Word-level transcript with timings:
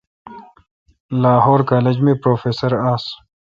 لاہور 1.21 1.59
کالج 1.69 1.97
می 2.03 2.13
پروفیسر 2.23 2.71
آس۔ 2.91 3.05